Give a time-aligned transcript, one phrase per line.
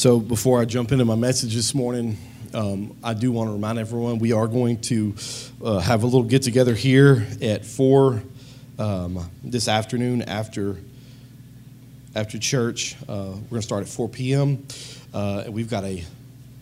[0.00, 2.16] So before I jump into my message this morning,
[2.54, 5.14] um, I do want to remind everyone we are going to
[5.62, 8.22] uh, have a little get together here at four
[8.78, 10.78] um, this afternoon after
[12.14, 12.96] after church.
[13.02, 14.66] Uh, we're going to start at 4 p.m.
[15.12, 16.02] Uh, we've got a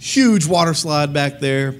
[0.01, 1.77] huge water slide back there,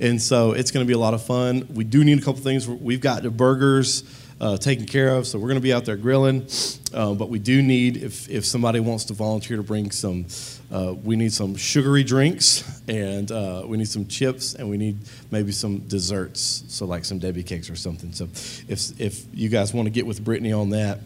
[0.00, 1.68] and so it's going to be a lot of fun.
[1.74, 2.66] We do need a couple things.
[2.66, 4.02] We've got the burgers
[4.42, 5.26] uh, taken care of.
[5.26, 6.48] So we're going to be out there grilling.
[6.92, 10.26] Uh, but we do need, if, if somebody wants to volunteer to bring some,
[10.70, 14.98] uh, we need some sugary drinks and uh, we need some chips and we need
[15.30, 16.64] maybe some desserts.
[16.66, 18.12] So like some Debbie cakes or something.
[18.12, 18.24] So
[18.68, 20.98] if, if you guys want to get with Brittany on that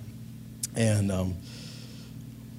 [0.75, 1.35] and um,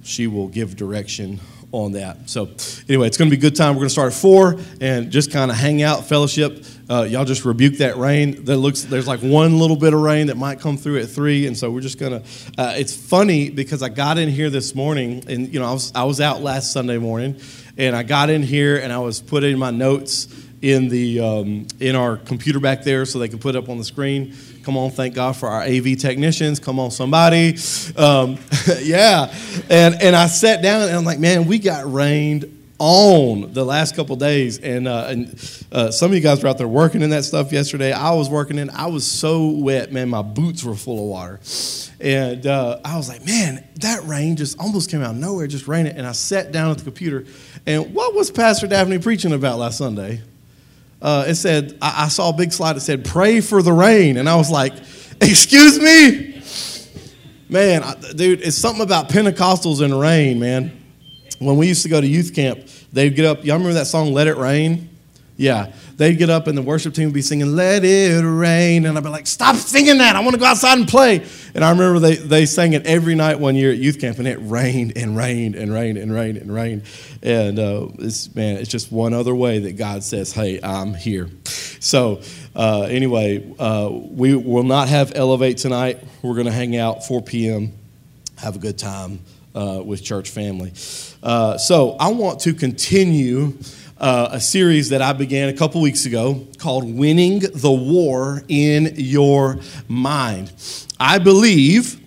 [0.03, 1.39] she will give direction
[1.71, 2.29] on that.
[2.29, 2.49] So,
[2.87, 3.75] anyway, it's going to be a good time.
[3.75, 6.63] We're going to start at four and just kind of hang out, fellowship.
[6.89, 8.45] Uh, y'all just rebuke that rain.
[8.45, 11.45] That looks there's like one little bit of rain that might come through at three,
[11.45, 12.23] and so we're just gonna.
[12.57, 15.91] Uh, it's funny because I got in here this morning, and you know I was
[15.93, 17.41] I was out last Sunday morning,
[17.77, 20.27] and I got in here and I was putting my notes
[20.61, 23.77] in the um, in our computer back there so they can put it up on
[23.77, 24.35] the screen.
[24.67, 26.59] Come on, thank God for our AV technicians.
[26.59, 27.55] Come on, somebody.
[27.95, 28.37] Um,
[28.81, 29.33] yeah,
[29.69, 33.95] and and I sat down and I'm like, man, we got rained on the last
[33.95, 37.11] couple days, and uh, and uh, some of you guys were out there working in
[37.11, 37.93] that stuff yesterday.
[37.93, 38.69] I was working in.
[38.71, 40.09] I was so wet, man.
[40.09, 41.39] My boots were full of water.
[42.01, 45.69] And uh, I was like, man, that rain just almost came out of nowhere, just
[45.69, 45.95] raining.
[45.95, 47.23] And I sat down at the computer.
[47.65, 50.23] And what was Pastor Daphne preaching about last Sunday?
[51.01, 54.17] Uh, it said, I, I, saw a big slide that said, pray for the rain.
[54.17, 54.73] And I was like,
[55.21, 56.41] excuse me?
[57.49, 60.71] Man, I, dude, it's something about Pentecostals and rain, man.
[61.39, 62.59] When we used to go to youth camp,
[62.91, 63.45] they'd get up.
[63.45, 64.89] Y'all remember that song, Let It Rain?
[65.37, 65.71] Yeah.
[65.97, 68.85] They'd get up and the worship team would be singing, Let It Rain.
[68.85, 70.15] And I'd be like, Stop singing that.
[70.15, 71.23] I want to go outside and play.
[71.53, 74.27] And I remember they, they sang it every night one year at youth camp, and
[74.27, 76.83] it rained and rained and rained and rained and rained.
[77.21, 81.29] And uh, it's, man, it's just one other way that God says, Hey, I'm here.
[81.79, 82.21] So,
[82.55, 86.03] uh, anyway, uh, we will not have Elevate tonight.
[86.23, 87.73] We're going to hang out 4 p.m.,
[88.37, 89.19] have a good time
[89.53, 90.73] uh, with church family.
[91.21, 93.57] Uh, so, I want to continue
[93.99, 98.93] uh, a series that I began a couple weeks ago called Winning the War in
[98.95, 100.51] Your Mind.
[100.99, 101.99] I believe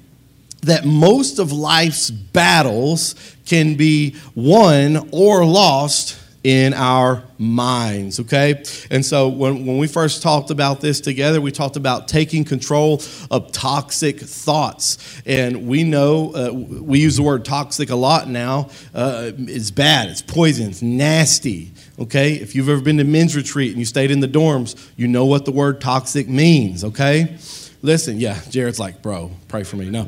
[0.63, 3.15] that most of life's battles
[3.47, 8.63] can be won or lost in our minds, okay?
[8.91, 13.03] And so when, when we first talked about this together, we talked about taking control
[13.31, 15.21] of toxic thoughts.
[15.27, 18.71] And we know, uh, we use the word toxic a lot now.
[18.95, 22.33] Uh, it's bad, it's poison, it's nasty, okay?
[22.33, 25.27] If you've ever been to men's retreat and you stayed in the dorms, you know
[25.27, 27.37] what the word toxic means, okay?
[27.83, 29.91] Listen, yeah, Jared's like, bro, pray for me.
[29.91, 30.07] No.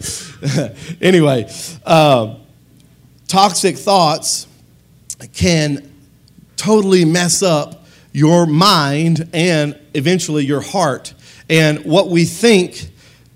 [1.00, 1.50] anyway,
[1.84, 2.36] uh,
[3.28, 4.46] toxic thoughts
[5.34, 5.91] can
[6.62, 11.12] totally mess up your mind and eventually your heart.
[11.50, 12.90] And what we think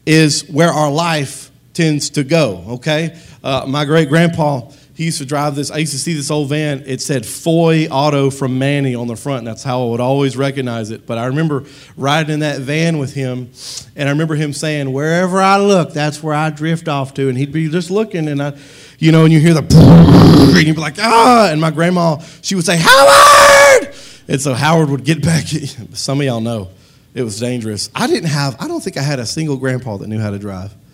[0.05, 3.19] is where our life tends to go, okay?
[3.43, 5.71] Uh, my great grandpa, he used to drive this.
[5.73, 6.85] I used to see this old van.
[6.87, 9.39] It said Foy Auto from Manny on the front.
[9.39, 11.05] And that's how I would always recognize it.
[11.05, 11.65] But I remember
[11.97, 13.51] riding in that van with him,
[13.95, 17.29] and I remember him saying, Wherever I look, that's where I drift off to.
[17.29, 18.57] And he'd be just looking, and I,
[18.99, 19.61] you know, and you hear the,
[20.57, 23.95] and you'd be like, ah, and my grandma, she would say, Howard!
[24.29, 25.45] And so Howard would get back.
[25.93, 26.71] Some of y'all know
[27.15, 27.91] it was dangerous.
[27.95, 30.39] I didn't have, I don't think I had a single grandpa that knew how to
[30.39, 30.75] drive.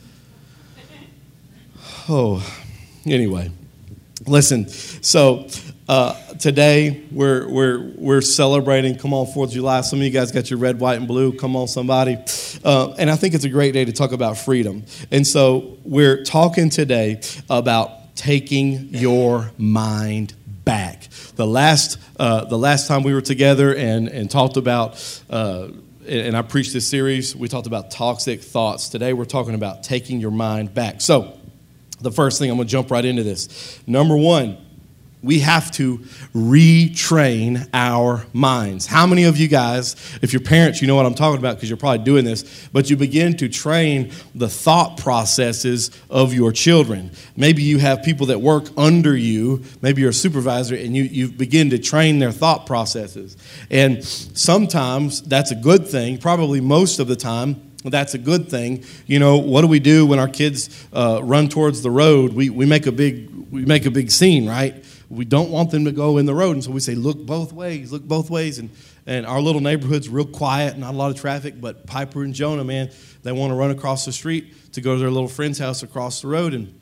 [2.08, 2.44] Oh,
[3.06, 3.52] anyway,
[4.26, 4.68] listen.
[4.68, 5.46] So
[5.92, 9.82] uh, today we're, we're, we're celebrating, come on, 4th of July.
[9.82, 11.36] Some of you guys got your red, white, and blue.
[11.36, 12.16] Come on, somebody.
[12.64, 14.84] Uh, and I think it's a great day to talk about freedom.
[15.10, 17.20] And so we're talking today
[17.50, 20.32] about taking your mind
[20.64, 21.10] back.
[21.36, 25.68] The last, uh, the last time we were together and, and talked about, uh,
[26.08, 28.88] and I preached this series, we talked about toxic thoughts.
[28.88, 31.02] Today we're talking about taking your mind back.
[31.02, 31.38] So,
[32.00, 33.78] the first thing, I'm going to jump right into this.
[33.86, 34.56] Number one,
[35.22, 35.98] we have to
[36.34, 38.86] retrain our minds.
[38.86, 41.70] How many of you guys, if you're parents, you know what I'm talking about because
[41.70, 47.12] you're probably doing this, but you begin to train the thought processes of your children.
[47.36, 51.28] Maybe you have people that work under you, maybe you're a supervisor, and you, you
[51.28, 53.36] begin to train their thought processes.
[53.70, 58.84] And sometimes that's a good thing, probably most of the time that's a good thing.
[59.06, 62.32] You know, what do we do when our kids uh, run towards the road?
[62.32, 64.84] We, we, make a big, we make a big scene, right?
[65.12, 66.52] We don't want them to go in the road.
[66.52, 68.58] And so we say, look both ways, look both ways.
[68.58, 68.70] And,
[69.06, 72.64] and our little neighborhood's real quiet, not a lot of traffic, but Piper and Jonah,
[72.64, 72.90] man,
[73.22, 76.22] they want to run across the street to go to their little friend's house across
[76.22, 76.54] the road.
[76.54, 76.78] And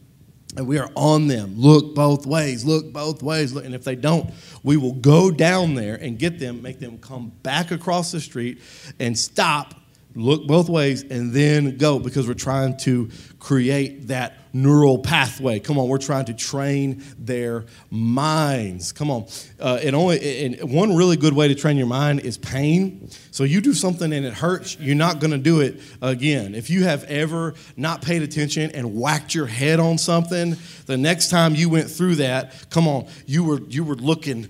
[0.57, 1.55] and we are on them.
[1.57, 3.55] Look both ways, look both ways.
[3.55, 4.31] And if they don't,
[4.63, 8.61] we will go down there and get them, make them come back across the street
[8.99, 9.75] and stop,
[10.17, 15.61] look both ways, and then go because we're trying to create that neural pathway.
[15.61, 18.93] Come on, we're trying to train their minds.
[18.93, 19.27] Come on.
[19.59, 23.09] Uh, and, only, and one really good way to train your mind is pain.
[23.31, 26.55] So you do something and it hurts, you're not going to do it again.
[26.55, 30.57] If you have ever not paid attention and whacked your head on something,
[30.87, 34.49] the next time you went through that, come on, you were you were looking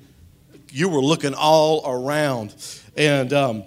[0.73, 2.55] you were looking all around.
[2.96, 3.64] And um,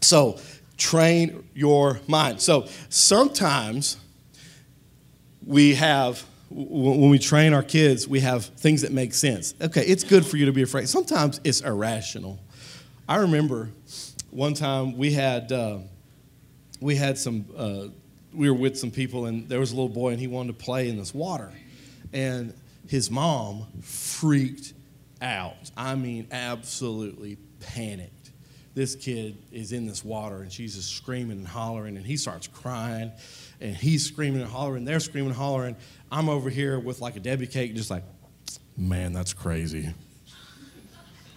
[0.00, 0.38] so
[0.76, 2.40] train your mind.
[2.40, 3.96] So sometimes
[5.50, 9.54] we have when we train our kids, we have things that make sense.
[9.60, 10.88] Okay, it's good for you to be afraid.
[10.88, 12.40] Sometimes it's irrational.
[13.08, 13.70] I remember
[14.30, 15.78] one time we had uh,
[16.80, 17.88] we had some uh,
[18.32, 20.64] we were with some people and there was a little boy and he wanted to
[20.64, 21.52] play in this water,
[22.12, 22.54] and
[22.88, 24.72] his mom freaked
[25.20, 25.70] out.
[25.76, 28.30] I mean, absolutely panicked.
[28.74, 32.46] This kid is in this water and she's just screaming and hollering and he starts
[32.46, 33.10] crying
[33.60, 35.76] and he's screaming and hollering, they're screaming and hollering.
[36.10, 38.04] I'm over here with like a Debbie cake, just like,
[38.76, 39.94] man, that's crazy.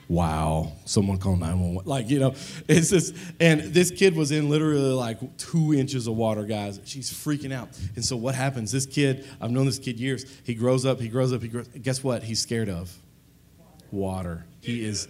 [0.09, 1.89] Wow, someone call 911.
[1.89, 2.35] Like, you know,
[2.67, 6.79] it's just, and this kid was in literally like two inches of water, guys.
[6.83, 7.69] She's freaking out.
[7.95, 8.71] And so what happens?
[8.71, 11.67] This kid, I've known this kid years, he grows up, he grows up, he grows,
[11.81, 12.21] guess what?
[12.23, 12.95] He's scared of
[13.91, 14.45] water.
[14.61, 15.07] He is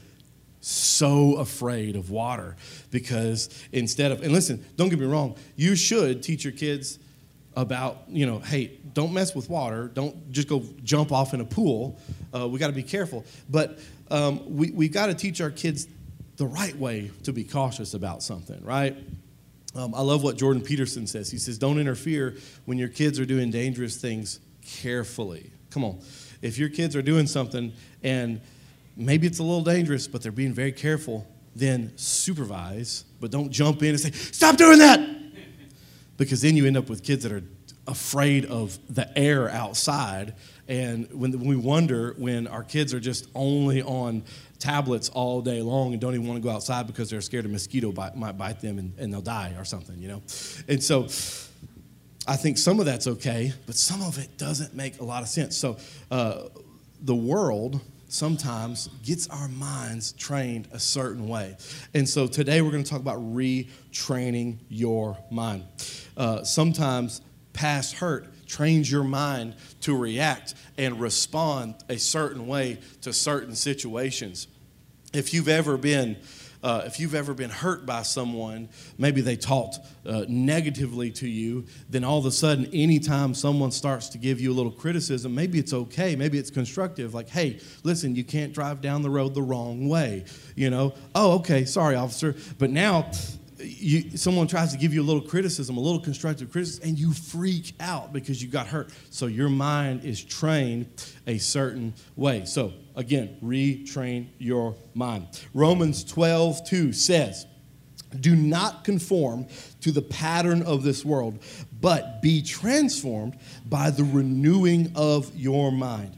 [0.62, 2.56] so afraid of water
[2.90, 7.00] because instead of, and listen, don't get me wrong, you should teach your kids
[7.56, 9.88] about, you know, hey, don't mess with water.
[9.88, 12.00] Don't just go jump off in a pool.
[12.34, 13.26] Uh, we got to be careful.
[13.50, 13.80] But
[14.10, 15.88] um, we, we got to teach our kids
[16.38, 18.98] the right way to be cautious about something, right?
[19.76, 21.30] Um, I love what Jordan Peterson says.
[21.32, 22.36] He says, don't interfere
[22.66, 25.52] when your kids are doing dangerous things carefully.
[25.70, 26.00] Come on.
[26.42, 27.74] If your kids are doing something
[28.04, 28.42] and
[28.96, 33.82] maybe it's a little dangerous, but they're being very careful, then supervise, but don't jump
[33.84, 35.23] in and say, stop doing that
[36.24, 37.44] because then you end up with kids that are
[37.88, 40.36] afraid of the air outside.
[40.68, 44.24] And when, we wonder when our kids are just only on
[44.60, 47.50] tablets all day long and don't even want to go outside because they're scared a
[47.50, 50.22] mosquito bite, might bite them and, and they'll die or something, you know?
[50.70, 51.04] And so
[52.26, 55.28] I think some of that's okay, but some of it doesn't make a lot of
[55.28, 55.58] sense.
[55.58, 55.78] So
[56.10, 56.44] uh,
[57.02, 57.82] the world
[58.14, 61.58] sometimes gets our minds trained a certain way.
[61.94, 65.66] And so today we're going to talk about retraining your mind.
[66.16, 67.22] Uh, sometimes
[67.54, 74.48] past hurt trains your mind to react and respond a certain way to certain situations.
[75.12, 76.18] If you've ever been
[76.64, 81.66] uh, if you've ever been hurt by someone, maybe they talked uh, negatively to you,
[81.90, 85.60] then all of a sudden, anytime someone starts to give you a little criticism, maybe
[85.60, 87.14] it's okay, maybe it's constructive.
[87.14, 90.24] Like, hey, listen, you can't drive down the road the wrong way.
[90.56, 92.36] You know, oh, okay, sorry, officer.
[92.58, 93.12] But now,
[93.64, 97.14] you, someone tries to give you a little criticism, a little constructive criticism, and you
[97.14, 98.92] freak out because you got hurt.
[99.10, 100.88] So your mind is trained
[101.28, 102.46] a certain way.
[102.46, 105.28] So again, retrain your mind.
[105.54, 107.46] Romans 12, 2 says,
[108.20, 109.48] Do not conform
[109.82, 111.40] to the pattern of this world,
[111.80, 116.18] but be transformed by the renewing of your mind.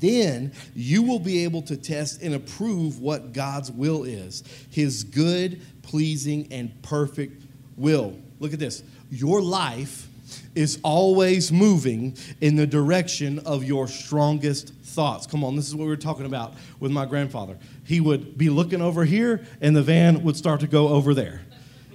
[0.00, 5.60] Then you will be able to test and approve what God's will is, his good,
[5.88, 7.42] pleasing, and perfect
[7.76, 8.14] will.
[8.40, 8.82] Look at this.
[9.10, 10.06] Your life
[10.54, 15.26] is always moving in the direction of your strongest thoughts.
[15.26, 17.56] Come on, this is what we were talking about with my grandfather.
[17.84, 21.40] He would be looking over here, and the van would start to go over there.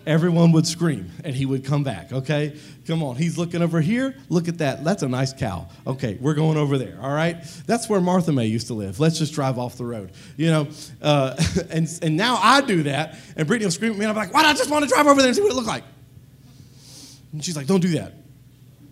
[0.06, 2.58] Everyone would scream, and he would come back, okay?
[2.86, 4.16] Come on, he's looking over here.
[4.28, 4.84] Look at that.
[4.84, 5.70] That's a nice cow.
[5.88, 7.42] Okay, we're going over there, all right?
[7.66, 9.00] That's where Martha May used to live.
[9.00, 10.68] Let's just drive off the road, you know?
[11.02, 14.16] Uh, and, and now I do that, and Brittany will scream at me, and I'm
[14.18, 15.68] like, why do I just want to drive over there and see what it looks
[15.68, 15.84] like?
[17.32, 18.14] And she's like, don't do that.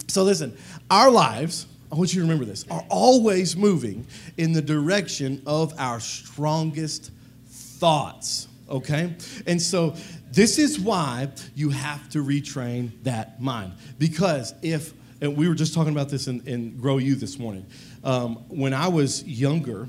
[0.08, 0.58] So listen,
[0.89, 4.06] our lives, I want you to remember this, are always moving
[4.38, 7.12] in the direction of our strongest
[7.48, 9.15] thoughts, okay?
[9.48, 9.96] And so
[10.31, 13.73] this is why you have to retrain that mind.
[14.00, 17.65] Because if, and we were just talking about this in, in Grow You this morning.
[18.03, 19.88] Um, when I was younger,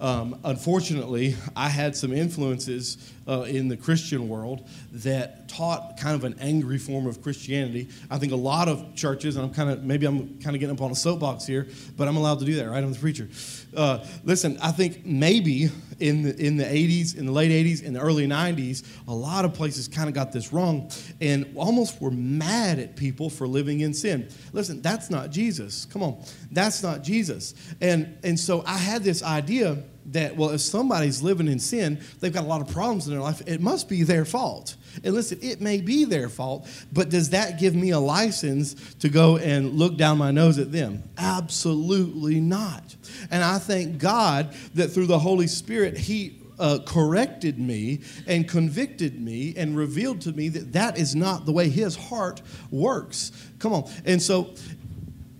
[0.00, 6.24] um, unfortunately, I had some influences uh, in the Christian world that taught kind of
[6.24, 7.88] an angry form of Christianity.
[8.10, 10.76] I think a lot of churches, and I'm kind of maybe I'm kind of getting
[10.76, 12.82] up on a soapbox here, but I'm allowed to do that, right?
[12.82, 13.28] I'm the preacher.
[13.74, 17.94] Uh, listen, I think maybe in the in the 80s, in the late 80s, in
[17.94, 20.90] the early 90s, a lot of places kind of got this wrong
[21.20, 24.28] and almost were mad at people for living in sin.
[24.52, 25.86] Listen, that's not Jesus.
[25.86, 27.53] Come on, that's not Jesus.
[27.80, 32.32] And and so I had this idea that, well, if somebody's living in sin, they've
[32.32, 34.76] got a lot of problems in their life, it must be their fault.
[35.02, 39.08] And listen, it may be their fault, but does that give me a license to
[39.08, 41.02] go and look down my nose at them?
[41.18, 42.94] Absolutely not.
[43.30, 49.20] And I thank God that through the Holy Spirit, He uh, corrected me and convicted
[49.20, 53.32] me and revealed to me that that is not the way His heart works.
[53.58, 53.90] Come on.
[54.04, 54.54] And so,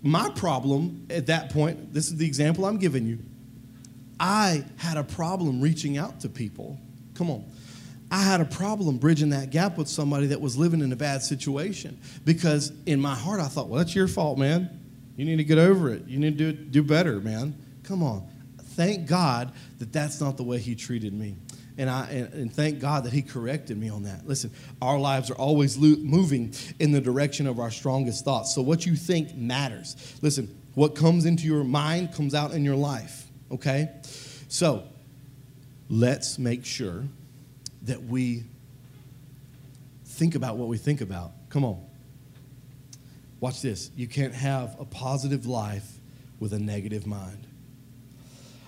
[0.05, 3.19] my problem at that point, this is the example I'm giving you
[4.21, 6.79] I had a problem reaching out to people.
[7.15, 7.45] Come on.
[8.11, 11.23] I had a problem bridging that gap with somebody that was living in a bad
[11.23, 14.71] situation because in my heart I thought, well, that's your fault, man.
[15.17, 16.07] You need to get over it.
[16.07, 17.57] You need to do, do better, man.
[17.83, 18.29] Come on.
[18.59, 21.37] Thank God that that's not the way He treated me.
[21.77, 24.27] And, I, and, and thank God that He corrected me on that.
[24.27, 28.55] Listen, our lives are always lo- moving in the direction of our strongest thoughts.
[28.55, 30.17] So, what you think matters.
[30.23, 33.91] Listen, what comes into your mind comes out in your life okay?
[34.49, 34.85] So
[35.89, 37.05] let's make sure
[37.83, 38.45] that we
[40.05, 41.33] think about what we think about.
[41.49, 41.85] Come on.
[43.41, 43.91] Watch this.
[43.97, 45.99] You can't have a positive life
[46.41, 47.47] with a negative mind.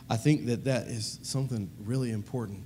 [0.09, 2.63] I think that that is something really important.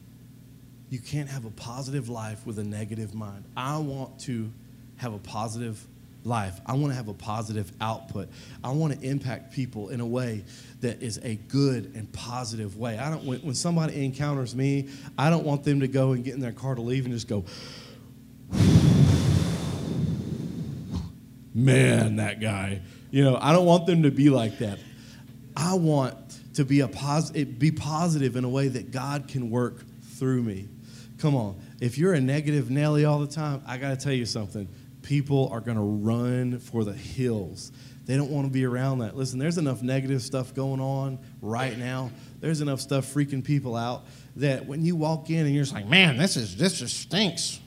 [0.91, 3.45] You can't have a positive life with a negative mind.
[3.57, 4.51] I want to
[4.97, 5.87] have a positive
[6.25, 6.61] life.
[6.67, 8.29] I want to have a positive output.
[8.63, 10.45] I want to impact people in a way
[10.81, 12.99] that is a good and positive way.
[12.99, 16.41] I don't when, somebody encounters me, I don't want them to go and get in
[16.41, 17.45] their car to leave and just go
[21.55, 22.83] man, that guy.
[23.13, 24.81] You know, I don't want them to be like that.
[25.57, 26.17] I want
[26.55, 30.69] to be a positive be positive in a way that God can work through me.
[31.21, 31.61] Come on.
[31.81, 34.69] If you're a negative Nelly all the time, I got to tell you something
[35.03, 37.73] people are going to run for the hills.
[38.07, 39.17] They don't want to be around that.
[39.17, 42.11] Listen, there's enough negative stuff going on right now.
[42.41, 45.87] There's enough stuff freaking people out that when you walk in and you're just like,
[45.87, 47.61] man, this is this just stinks.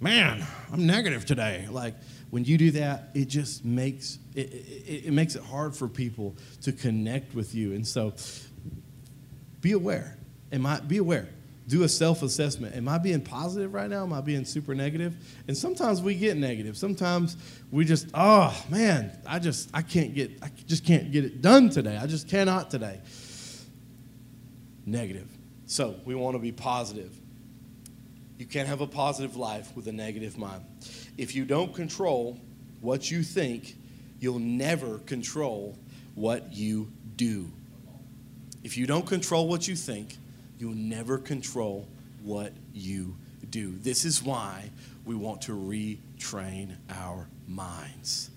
[0.00, 1.68] Man, I'm negative today.
[1.70, 1.94] Like
[2.30, 6.36] when you do that, it just makes it, it, it makes it hard for people
[6.62, 7.72] to connect with you.
[7.72, 8.14] And so,
[9.60, 10.16] be aware.
[10.52, 11.28] Am I be aware?
[11.66, 12.74] Do a self assessment.
[12.74, 14.02] Am I being positive right now?
[14.02, 15.14] Am I being super negative?
[15.46, 16.76] And sometimes we get negative.
[16.76, 17.36] Sometimes
[17.70, 21.70] we just, oh man, I just, I can't get, I just can't get it done
[21.70, 21.96] today.
[21.96, 23.00] I just cannot today.
[24.86, 25.28] Negative.
[25.66, 27.14] So we want to be positive.
[28.38, 30.64] You can't have a positive life with a negative mind.
[31.18, 32.40] If you don't control
[32.80, 33.76] what you think,
[34.18, 35.78] you'll never control
[36.14, 37.50] what you do.
[38.64, 40.16] If you don't control what you think,
[40.60, 41.88] You'll never control
[42.22, 43.16] what you
[43.48, 43.74] do.
[43.78, 44.70] This is why
[45.06, 48.30] we want to retrain our minds.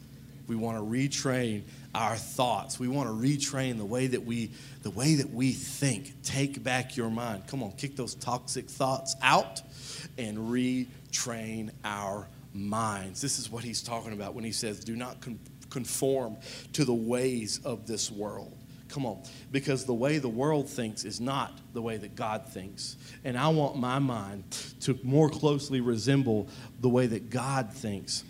[0.48, 1.64] We want to retrain
[1.94, 2.80] our thoughts.
[2.80, 4.52] We want to retrain the way that we
[4.84, 6.14] the way that we think.
[6.24, 7.48] Take back your mind.
[7.48, 9.62] Come on, kick those toxic thoughts out
[10.18, 13.20] and retrain our minds.
[13.20, 15.18] This is what he's talking about when he says, "Do not
[15.70, 16.38] conform
[16.72, 18.58] to the ways of this world."
[18.94, 19.24] Come on.
[19.52, 22.96] Because the way the world thinks is not the way that God thinks.
[23.24, 24.44] And I want my mind
[24.82, 26.48] to more closely resemble
[26.80, 28.24] the way that God thinks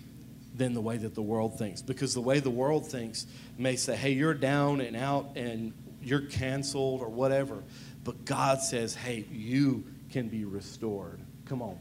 [0.55, 1.81] than the way that the world thinks.
[1.81, 3.27] Because the way the world thinks
[3.57, 7.61] may say, hey, you're down and out and you're canceled or whatever.
[8.05, 11.19] But God says, hey, you can be restored.
[11.45, 11.77] Come on.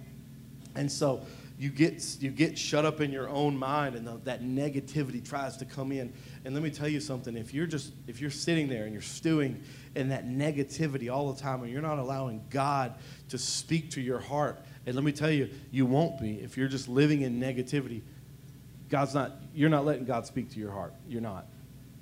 [0.75, 1.25] And so
[1.57, 5.57] you get, you get shut up in your own mind and the, that negativity tries
[5.59, 6.13] to come in
[6.45, 9.01] and let me tell you something if you're just if you're sitting there and you're
[9.01, 9.63] stewing
[9.95, 12.95] in that negativity all the time and you're not allowing God
[13.29, 16.69] to speak to your heart, and let me tell you, you won't be if you're
[16.69, 18.03] just living in negativity.
[18.89, 20.95] God's not you're not letting God speak to your heart.
[21.09, 21.47] You're not.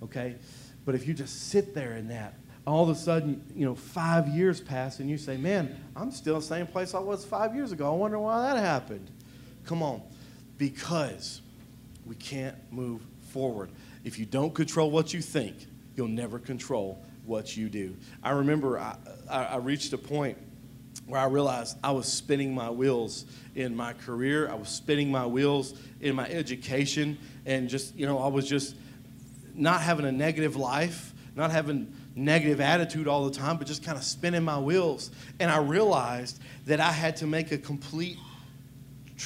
[0.02, 0.37] Okay?
[0.85, 2.35] But if you just sit there in that,
[2.66, 6.37] all of a sudden, you know, five years pass and you say, Man, I'm still
[6.37, 7.92] the same place I was five years ago.
[7.92, 9.11] I wonder why that happened.
[9.66, 10.02] Come on.
[10.56, 11.42] Because
[12.06, 13.70] we can't move forward.
[14.04, 15.57] If you don't control what you think,
[15.97, 17.97] you'll never control what you do.
[18.23, 18.97] I remember I,
[19.28, 20.38] I, reached a point
[21.07, 24.50] where I realized I was spinning my wheels in my career.
[24.50, 28.75] I was spinning my wheels in my education, and just, you know, I was just
[29.54, 33.97] not having a negative life, not having negative attitude all the time, but just kind
[33.97, 35.11] of spinning my wheels.
[35.38, 38.16] And I realized that I had to make a complete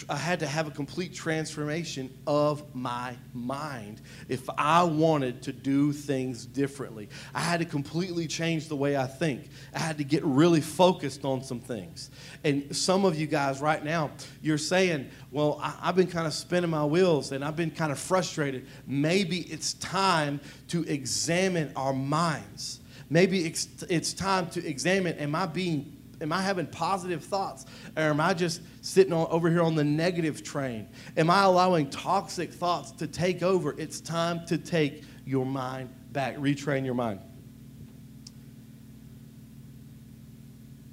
[0.09, 5.93] I had to have a complete transformation of my mind if I wanted to do
[5.93, 7.09] things differently.
[7.35, 9.49] I had to completely change the way I think.
[9.75, 12.11] I had to get really focused on some things.
[12.43, 14.11] And some of you guys right now,
[14.43, 17.93] you're saying, Well, I, have been kind of spinning my wheels and I've been kind
[17.93, 18.67] of frustrated.
[18.87, 22.81] Maybe it's time to examine our minds.
[23.11, 27.67] Maybe it's, it's time to examine, am I being Am I having positive thoughts?
[27.97, 30.89] Or am I just sitting on, over here on the negative train?
[31.17, 33.75] Am I allowing toxic thoughts to take over?
[33.79, 37.21] It's time to take your mind back, retrain your mind.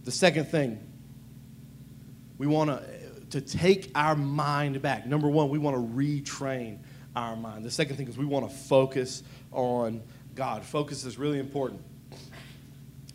[0.04, 0.80] The second thing,
[2.38, 3.02] we want to
[3.32, 5.06] to take our mind back.
[5.06, 6.80] Number one, we want to retrain
[7.16, 7.64] our mind.
[7.64, 10.02] The second thing is we want to focus on
[10.36, 10.64] God.
[10.64, 11.82] Focus is really important.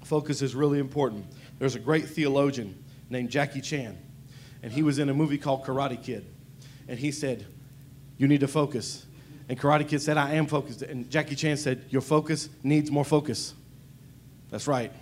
[0.05, 1.27] Focus is really important.
[1.59, 3.97] There's a great theologian named Jackie Chan,
[4.63, 6.27] and he was in a movie called Karate Kid.
[6.89, 7.47] And he said,
[8.19, 9.07] You need to focus.
[9.49, 10.83] And Karate Kid said, I am focused.
[10.83, 13.55] And Jackie Chan said, Your focus needs more focus.
[14.51, 14.93] That's right.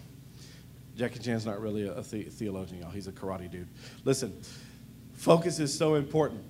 [0.96, 2.90] Jackie Chan's not really a, the- theologian, y'all.
[2.90, 3.68] He's a karate dude.
[4.04, 4.40] Listen,
[5.14, 6.42] focus is so important.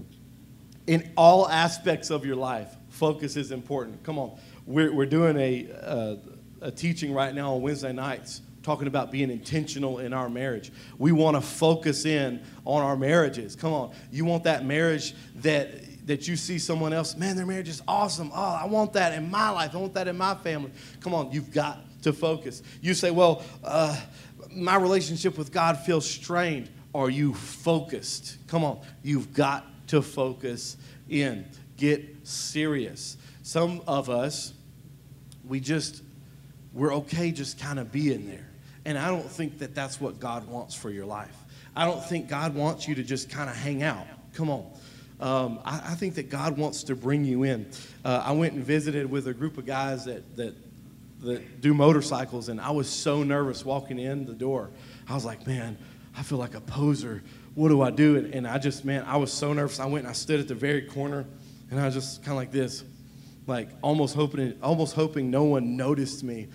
[0.86, 4.02] In all aspects of your life, focus is important.
[4.02, 4.38] Come on.
[4.66, 6.16] We're, we're doing a, uh,
[6.60, 10.72] a teaching right now on Wednesday nights talking about being intentional in our marriage.
[10.98, 13.54] We want to focus in on our marriages.
[13.54, 13.92] Come on.
[14.10, 15.70] You want that marriage that
[16.06, 18.30] that you see someone else, man, their marriage is awesome.
[18.34, 19.74] Oh, I want that in my life.
[19.74, 20.70] I want that in my family.
[21.00, 22.62] Come on, you've got to focus.
[22.82, 23.98] You say, well, uh,
[24.50, 26.68] my relationship with God feels strained.
[26.94, 28.36] Are you focused?
[28.48, 30.76] Come on, you've got to focus
[31.08, 31.46] in.
[31.76, 33.16] Get serious.
[33.42, 34.52] Some of us,
[35.46, 36.02] we just,
[36.72, 38.48] we're okay just kind of being there.
[38.84, 41.34] And I don't think that that's what God wants for your life.
[41.76, 44.06] I don't think God wants you to just kind of hang out.
[44.34, 44.70] Come on.
[45.20, 47.70] Um, I, I, think that God wants to bring you in.
[48.04, 50.54] Uh, I went and visited with a group of guys that, that,
[51.20, 54.70] that do motorcycles, and I was so nervous walking in the door.
[55.08, 55.78] I was like, man,
[56.16, 57.22] I feel like a poser.
[57.54, 58.16] What do I do?
[58.16, 59.78] And, and I just, man, I was so nervous.
[59.78, 61.24] I went and I stood at the very corner,
[61.70, 62.82] and I was just kind of like this,
[63.46, 66.48] like almost hoping, almost hoping no one noticed me.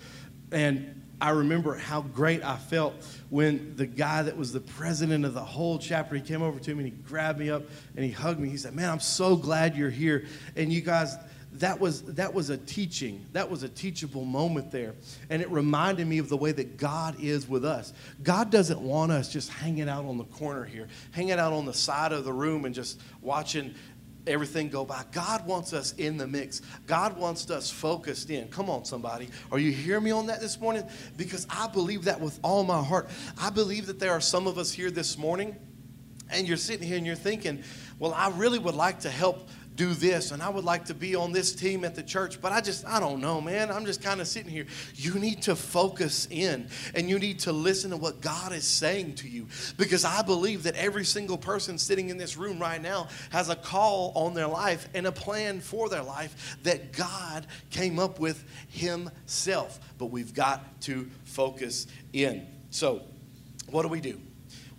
[0.52, 2.94] And I remember how great I felt
[3.28, 6.74] when the guy that was the president of the whole chapter, he came over to
[6.74, 7.62] me and he grabbed me up
[7.94, 8.48] and he hugged me.
[8.48, 10.26] He said, Man, I'm so glad you're here.
[10.56, 11.16] And you guys,
[11.54, 13.26] that was that was a teaching.
[13.32, 14.94] That was a teachable moment there.
[15.30, 17.92] And it reminded me of the way that God is with us.
[18.22, 21.74] God doesn't want us just hanging out on the corner here, hanging out on the
[21.74, 23.74] side of the room and just watching
[24.26, 25.04] everything go by.
[25.12, 26.62] God wants us in the mix.
[26.86, 28.48] God wants us focused in.
[28.48, 29.28] Come on, somebody.
[29.50, 30.84] Are you hearing me on that this morning?
[31.16, 33.08] Because I believe that with all my heart.
[33.40, 35.56] I believe that there are some of us here this morning,
[36.30, 37.62] and you're sitting here and you're thinking,
[37.98, 41.14] well, I really would like to help do this and I would like to be
[41.14, 43.70] on this team at the church, but I just, I don't know, man.
[43.70, 44.66] I'm just kind of sitting here.
[44.94, 49.14] You need to focus in and you need to listen to what God is saying
[49.16, 53.08] to you because I believe that every single person sitting in this room right now
[53.30, 57.98] has a call on their life and a plan for their life that God came
[57.98, 59.80] up with Himself.
[59.98, 62.46] But we've got to focus in.
[62.70, 63.02] So,
[63.70, 64.20] what do we do?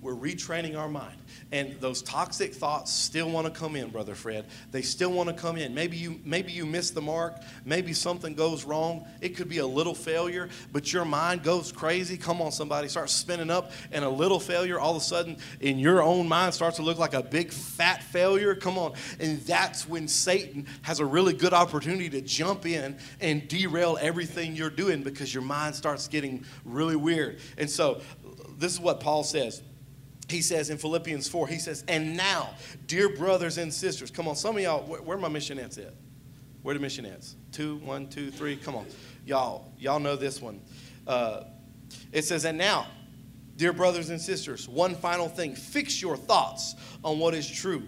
[0.02, 1.21] We're retraining our mind
[1.52, 4.46] and those toxic thoughts still want to come in brother fred.
[4.72, 5.74] They still want to come in.
[5.74, 7.42] Maybe you maybe you miss the mark.
[7.66, 9.06] Maybe something goes wrong.
[9.20, 12.18] It could be a little failure but your mind goes crazy.
[12.18, 15.78] Come on somebody starts spinning up and a little failure all of a sudden in
[15.78, 18.56] your own mind starts to look like a big fat failure.
[18.56, 18.94] Come on.
[19.20, 24.56] And that's when satan has a really good opportunity to jump in and derail everything
[24.56, 27.40] you're doing because your mind starts getting really weird.
[27.58, 28.02] And so
[28.58, 29.62] this is what paul says
[30.32, 32.52] he says in Philippians 4, he says, And now,
[32.88, 35.94] dear brothers and sisters, come on, some of y'all, where, where are my missionettes at?
[36.62, 37.36] Where are the missionettes?
[37.52, 38.86] Two, one, two, three, come on.
[39.26, 40.62] Y'all, y'all know this one.
[41.08, 41.44] Uh,
[42.12, 42.88] it says, And now,
[43.58, 47.84] dear brothers and sisters, one final thing fix your thoughts on what is true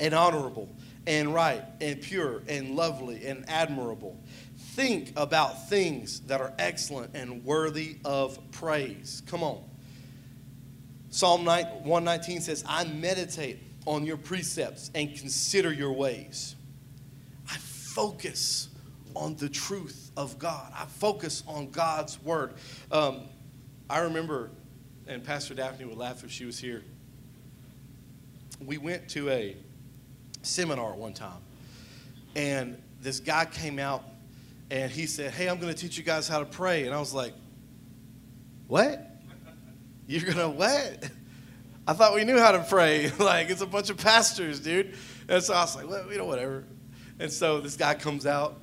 [0.00, 0.74] and honorable
[1.06, 4.22] and right and pure and lovely and admirable.
[4.56, 9.22] Think about things that are excellent and worthy of praise.
[9.26, 9.62] Come on.
[11.14, 16.56] Psalm 119 says, I meditate on your precepts and consider your ways.
[17.48, 18.68] I focus
[19.14, 20.72] on the truth of God.
[20.76, 22.54] I focus on God's word.
[22.90, 23.28] Um,
[23.88, 24.50] I remember,
[25.06, 26.82] and Pastor Daphne would laugh if she was here.
[28.60, 29.56] We went to a
[30.42, 31.42] seminar one time,
[32.34, 34.02] and this guy came out
[34.68, 36.86] and he said, Hey, I'm going to teach you guys how to pray.
[36.86, 37.34] And I was like,
[38.66, 39.13] What?
[40.06, 41.10] You're to what?
[41.86, 43.10] I thought we knew how to pray.
[43.18, 44.94] like, it's a bunch of pastors, dude.
[45.28, 46.64] And so I was like, well, you know, whatever.
[47.18, 48.60] And so this guy comes out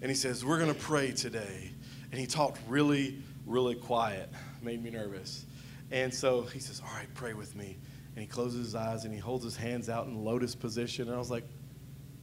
[0.00, 1.72] and he says, We're to pray today.
[2.10, 4.28] And he talked really, really quiet,
[4.62, 5.46] made me nervous.
[5.90, 7.76] And so he says, All right, pray with me.
[8.14, 11.06] And he closes his eyes and he holds his hands out in lotus position.
[11.06, 11.44] And I was like,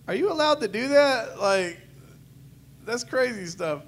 [0.07, 1.39] Are you allowed to do that?
[1.39, 1.79] Like,
[2.85, 3.83] that's crazy stuff.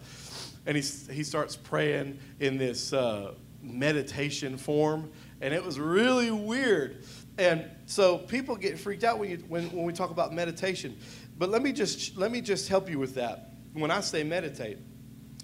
[0.65, 5.11] And he, he starts praying in this uh, meditation form.
[5.41, 7.03] And it was really weird.
[7.37, 10.97] And so people get freaked out when, you, when, when we talk about meditation.
[11.37, 13.53] But let me just let me just help you with that.
[13.73, 14.77] When I say meditate,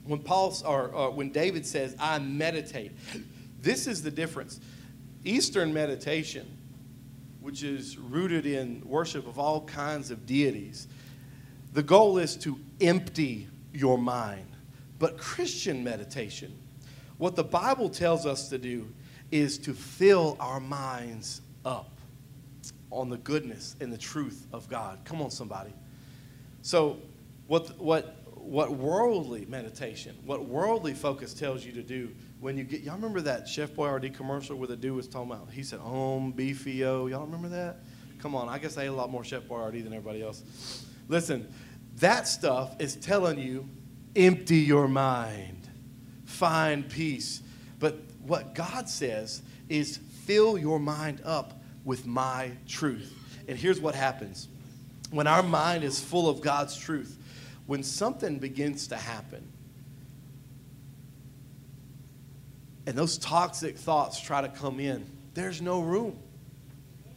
[0.06, 2.92] when Paul or, or when David says I meditate,
[3.62, 4.60] this is the difference.
[5.24, 6.48] Eastern meditation,
[7.42, 10.88] which is rooted in worship of all kinds of deities,
[11.74, 14.46] the goal is to empty your mind.
[15.00, 16.58] But Christian meditation,
[17.20, 18.92] what the Bible tells us to do
[19.32, 21.92] is to fill our minds up
[22.92, 25.00] on the goodness and the truth of God.
[25.06, 25.72] Come on, somebody.
[26.64, 26.98] So,
[27.46, 32.82] what, what, what worldly meditation, what worldly focus tells you to do when you get,
[32.82, 36.34] y'all remember that Chef Boyardee commercial where the dude was talking about, he said, Om,
[36.34, 37.10] beefio.
[37.10, 37.80] Y'all remember that?
[38.20, 40.86] Come on, I guess I ate a lot more Chef Boyardee than everybody else.
[41.10, 41.52] Listen,
[41.98, 43.68] that stuff is telling you,
[44.16, 45.69] empty your mind,
[46.30, 47.42] find peace.
[47.80, 53.16] But what God says is, fill your mind up with my truth.
[53.48, 54.48] And here's what happens
[55.12, 57.18] when our mind is full of God's truth,
[57.66, 59.44] when something begins to happen,
[62.86, 66.18] and those toxic thoughts try to come in, there's no room.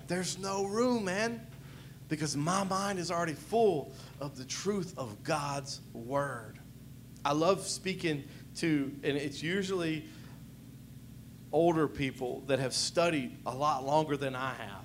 [0.06, 1.46] There's no room, man,
[2.08, 6.58] because my mind is already full of the truth of God's word.
[7.24, 8.24] I love speaking
[8.56, 10.04] to, and it's usually
[11.52, 14.84] older people that have studied a lot longer than I have.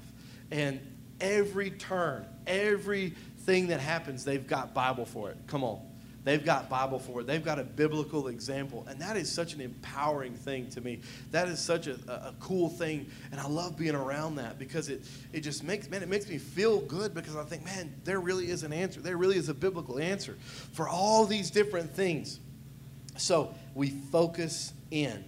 [0.52, 0.80] And
[1.20, 5.38] every turn, everything that happens, they've got Bible for it.
[5.48, 5.80] Come on.
[6.28, 7.28] They've got Bible for it.
[7.28, 8.86] They've got a biblical example.
[8.90, 11.00] And that is such an empowering thing to me.
[11.32, 13.06] That is such a, a, cool thing.
[13.32, 16.38] And I love being around that because it, it just makes, man, it makes me
[16.38, 19.00] feel good because I think, man, there really is an answer.
[19.00, 20.38] There really is a biblical answer
[20.74, 22.42] for all these different things.
[23.18, 25.24] So we focus in.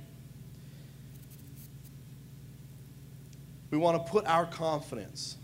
[3.72, 5.38] We want to put our confidence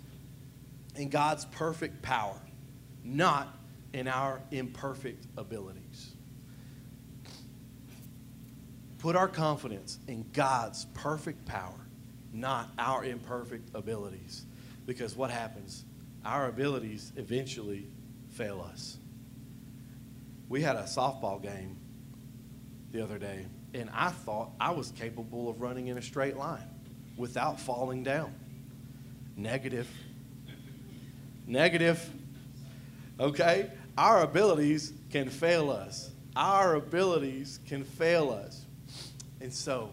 [0.95, 2.39] in God's perfect power,
[3.03, 3.55] not
[3.93, 6.13] in our imperfect abilities.
[8.99, 11.87] Put our confidence in God's perfect power,
[12.33, 14.45] not our imperfect abilities.
[14.85, 15.85] Because what happens?
[16.23, 17.87] Our abilities eventually
[18.31, 18.97] fail us.
[20.49, 21.77] We had a softball game
[22.95, 26.63] the other day, and I thought I was capable of running in a straight line
[27.17, 28.33] without falling down.
[29.35, 29.87] Negative.
[31.45, 32.09] Negative.
[33.19, 33.69] Okay?
[33.97, 36.11] Our abilities can fail us.
[36.37, 38.65] Our abilities can fail us.
[39.41, 39.91] And so,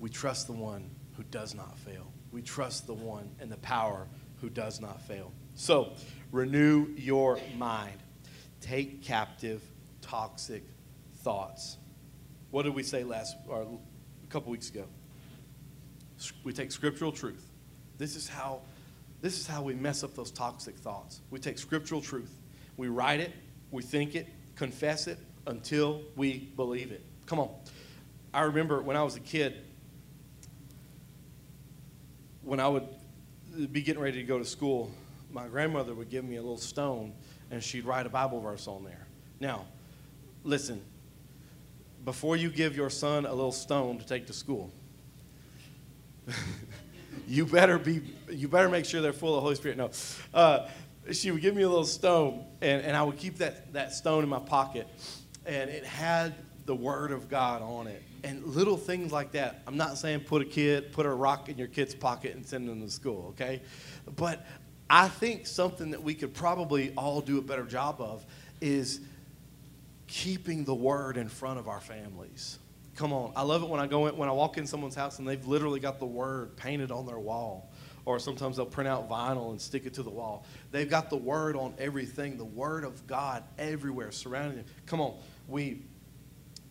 [0.00, 2.10] we trust the one who does not fail.
[2.32, 4.08] We trust the one and the power
[4.40, 5.30] who does not fail.
[5.54, 5.92] So,
[6.32, 7.98] renew your mind.
[8.60, 9.62] Take captive
[10.00, 10.64] toxic
[11.22, 11.78] thoughts.
[12.50, 14.84] What did we say last or a couple weeks ago?
[16.44, 17.50] we take scriptural truth.
[17.98, 18.60] This is how
[19.22, 21.20] this is how we mess up those toxic thoughts.
[21.30, 22.32] We take scriptural truth.
[22.76, 23.32] We write it,
[23.70, 27.04] we think it, confess it until we believe it.
[27.26, 27.50] Come on.
[28.34, 29.62] I remember when I was a kid
[32.42, 32.88] when I would
[33.70, 34.90] be getting ready to go to school,
[35.30, 37.12] my grandmother would give me a little stone
[37.50, 39.06] and she'd write a Bible verse on there.
[39.40, 39.64] Now,
[40.42, 40.82] listen,
[42.04, 44.72] before you give your son a little stone to take to school,
[47.26, 49.76] you better be you better make sure they're full of Holy Spirit.
[49.76, 49.90] No.
[50.32, 50.68] Uh,
[51.10, 54.22] she would give me a little stone, and, and I would keep that, that stone
[54.22, 54.86] in my pocket,
[55.44, 56.34] and it had
[56.64, 58.02] the Word of God on it.
[58.24, 59.62] And little things like that.
[59.66, 62.68] I'm not saying put a kid, put a rock in your kid's pocket and send
[62.68, 63.62] them to school, okay?
[64.14, 64.46] But
[64.88, 68.24] I think something that we could probably all do a better job of
[68.60, 69.00] is
[70.12, 72.58] keeping the Word in front of our families.
[72.96, 73.32] Come on.
[73.34, 75.46] I love it when I go in, when I walk in someone's house and they've
[75.46, 77.70] literally got the word painted on their wall.
[78.04, 80.44] Or sometimes they'll print out vinyl and stick it to the wall.
[80.70, 84.66] They've got the word on everything, the word of God everywhere surrounding them.
[84.84, 85.14] Come on.
[85.48, 85.82] We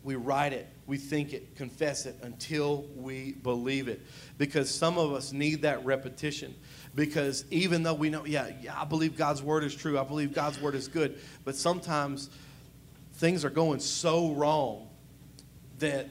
[0.03, 4.01] we write it, we think it, confess it until we believe it.
[4.37, 6.55] Because some of us need that repetition.
[6.95, 10.33] Because even though we know, yeah, yeah, I believe God's word is true, I believe
[10.33, 12.31] God's word is good, but sometimes
[13.21, 14.89] things are going so wrong
[15.77, 16.09] that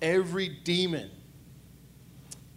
[0.00, 1.10] every demon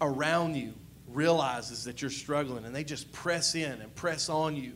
[0.02, 0.72] around you
[1.08, 4.74] realizes that you're struggling and they just press in and press on you.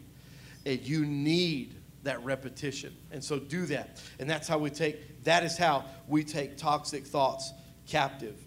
[0.66, 2.96] And you need that repetition.
[3.12, 4.02] And so do that.
[4.20, 7.54] And that's how we take, that is how we take toxic thoughts
[7.88, 8.40] captive.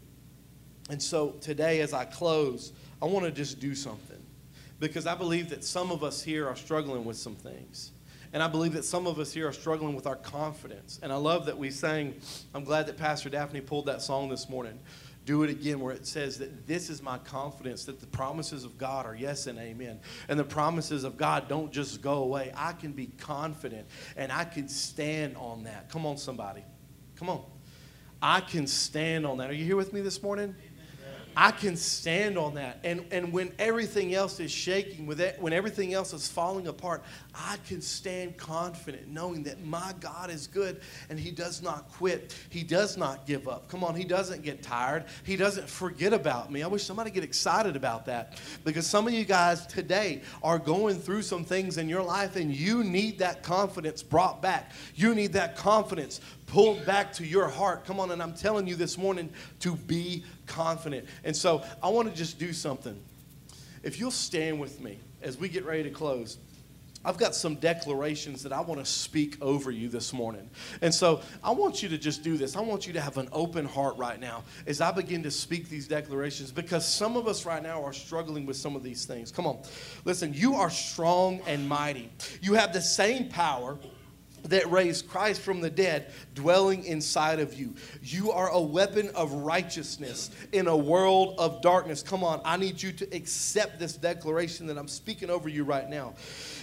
[0.90, 4.20] And so today, as I close, I want to just do something
[4.80, 7.92] because I believe that some of us here are struggling with some things.
[8.36, 11.00] And I believe that some of us here are struggling with our confidence.
[11.02, 12.16] And I love that we sang,
[12.52, 14.78] I'm glad that Pastor Daphne pulled that song this morning
[15.24, 18.76] do it again where it says that this is my confidence that the promises of
[18.76, 20.00] God are yes and amen.
[20.28, 22.52] And the promises of God don't just go away.
[22.54, 25.88] I can be confident and I can stand on that.
[25.88, 26.62] Come on, somebody.
[27.16, 27.42] Come on.
[28.20, 29.48] I can stand on that.
[29.48, 30.54] Are you here with me this morning?
[31.38, 32.78] I can stand on that.
[32.82, 37.82] And, and when everything else is shaking, when everything else is falling apart, I can
[37.82, 42.34] stand confident knowing that my God is good and He does not quit.
[42.48, 43.68] He does not give up.
[43.68, 45.04] Come on, He doesn't get tired.
[45.24, 46.62] He doesn't forget about me.
[46.62, 50.98] I wish somebody get excited about that because some of you guys today are going
[50.98, 54.72] through some things in your life and you need that confidence brought back.
[54.94, 57.84] You need that confidence pulled back to your heart.
[57.84, 59.28] Come on, and I'm telling you this morning
[59.60, 61.06] to be confident.
[61.24, 62.98] And so I want to just do something.
[63.82, 66.38] If you'll stand with me as we get ready to close.
[67.04, 70.50] I've got some declarations that I want to speak over you this morning.
[70.82, 72.56] And so I want you to just do this.
[72.56, 75.68] I want you to have an open heart right now as I begin to speak
[75.68, 79.30] these declarations because some of us right now are struggling with some of these things.
[79.30, 79.58] Come on.
[80.04, 82.10] Listen, you are strong and mighty.
[82.42, 83.78] You have the same power
[84.48, 87.74] that raised Christ from the dead dwelling inside of you.
[88.02, 92.02] You are a weapon of righteousness in a world of darkness.
[92.02, 95.88] Come on, I need you to accept this declaration that I'm speaking over you right
[95.88, 96.14] now.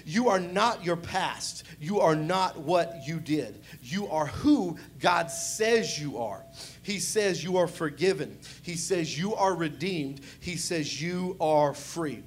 [0.05, 1.63] You are not your past.
[1.79, 3.61] You are not what you did.
[3.81, 6.43] You are who God says you are.
[6.81, 8.37] He says you are forgiven.
[8.61, 10.21] He says you are redeemed.
[10.39, 12.23] He says you are free.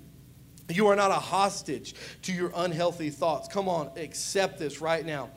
[0.68, 3.46] You are not a hostage to your unhealthy thoughts.
[3.46, 5.30] Come on, accept this right now.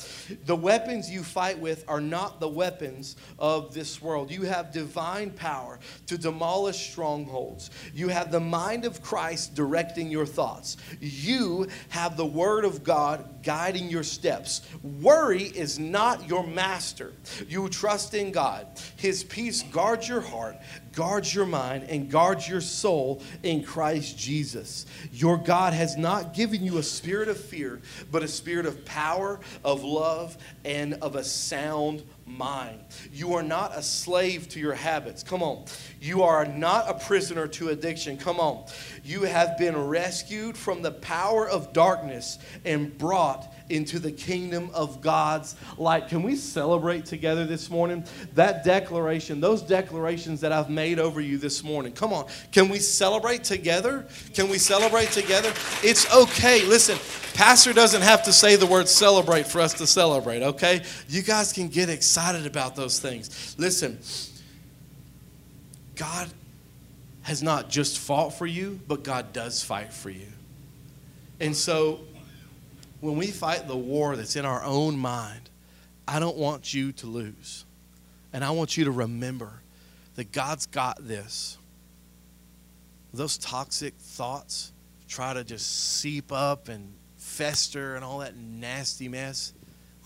[0.45, 4.31] The weapons you fight with are not the weapons of this world.
[4.31, 7.69] You have divine power to demolish strongholds.
[7.93, 10.77] You have the mind of Christ directing your thoughts.
[10.99, 14.61] You have the word of God guiding your steps.
[14.83, 17.13] Worry is not your master.
[17.47, 18.65] You trust in God.
[18.95, 20.57] His peace guards your heart,
[20.93, 24.85] guards your mind, and guards your soul in Christ Jesus.
[25.19, 29.41] Your God has not given you a spirit of fear, but a spirit of power,
[29.65, 32.79] of love, and of a sound mind.
[33.11, 35.21] You are not a slave to your habits.
[35.21, 35.65] Come on.
[35.99, 38.15] You are not a prisoner to addiction.
[38.15, 38.63] Come on.
[39.03, 45.01] You have been rescued from the power of darkness and brought into the kingdom of
[45.01, 46.07] God's light.
[46.07, 48.03] Can we celebrate together this morning?
[48.35, 51.93] That declaration, those declarations that I've made over you this morning.
[51.93, 52.27] Come on.
[52.51, 54.07] Can we celebrate together?
[54.33, 55.53] Can we celebrate together?
[55.83, 56.65] It's okay.
[56.65, 56.97] Listen,
[57.33, 60.83] Pastor doesn't have to say the word celebrate for us to celebrate, okay?
[61.07, 63.55] You guys can get excited about those things.
[63.57, 63.99] Listen,
[65.95, 66.29] God
[67.21, 70.27] has not just fought for you, but God does fight for you.
[71.39, 71.99] And so
[72.99, 75.49] when we fight the war that's in our own mind,
[76.07, 77.65] I don't want you to lose.
[78.33, 79.61] And I want you to remember
[80.15, 81.57] that God's got this.
[83.13, 84.71] Those toxic thoughts
[85.07, 89.53] try to just seep up and fester and all that nasty mess.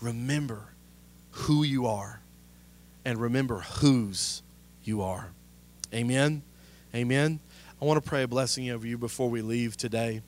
[0.00, 0.72] Remember
[1.30, 2.20] who you are
[3.04, 4.42] and remember whose
[4.82, 5.30] you are.
[5.92, 6.42] Amen.
[6.94, 7.40] Amen.
[7.80, 10.22] I want to pray a blessing over you before we leave today.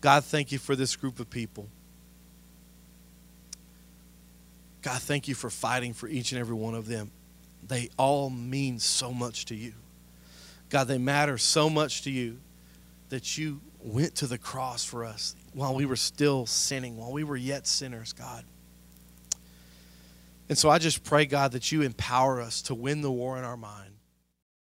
[0.00, 1.68] God, thank you for this group of people.
[4.84, 7.10] God, thank you for fighting for each and every one of them.
[7.66, 9.72] They all mean so much to you.
[10.68, 12.36] God, they matter so much to you
[13.08, 17.24] that you went to the cross for us while we were still sinning, while we
[17.24, 18.44] were yet sinners, God.
[20.50, 23.44] And so I just pray, God, that you empower us to win the war in
[23.44, 23.93] our mind.